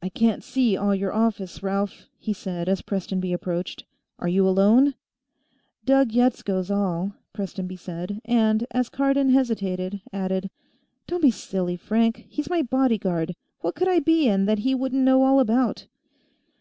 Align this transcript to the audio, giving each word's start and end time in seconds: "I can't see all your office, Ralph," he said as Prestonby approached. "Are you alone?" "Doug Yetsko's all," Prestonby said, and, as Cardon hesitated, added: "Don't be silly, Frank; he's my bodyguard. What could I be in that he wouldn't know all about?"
"I 0.00 0.08
can't 0.08 0.44
see 0.44 0.76
all 0.76 0.94
your 0.94 1.12
office, 1.12 1.60
Ralph," 1.60 2.04
he 2.20 2.32
said 2.32 2.68
as 2.68 2.82
Prestonby 2.82 3.32
approached. 3.32 3.82
"Are 4.20 4.28
you 4.28 4.46
alone?" 4.46 4.94
"Doug 5.84 6.12
Yetsko's 6.12 6.70
all," 6.70 7.16
Prestonby 7.32 7.74
said, 7.74 8.20
and, 8.24 8.64
as 8.70 8.88
Cardon 8.88 9.30
hesitated, 9.30 10.02
added: 10.12 10.50
"Don't 11.08 11.22
be 11.22 11.32
silly, 11.32 11.76
Frank; 11.76 12.26
he's 12.28 12.48
my 12.48 12.62
bodyguard. 12.62 13.34
What 13.58 13.74
could 13.74 13.88
I 13.88 13.98
be 13.98 14.28
in 14.28 14.44
that 14.44 14.60
he 14.60 14.72
wouldn't 14.72 15.02
know 15.02 15.24
all 15.24 15.40
about?" 15.40 15.88